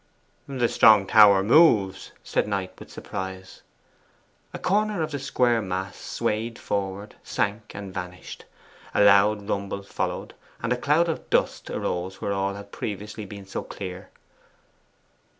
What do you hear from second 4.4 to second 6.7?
A corner of the square mass swayed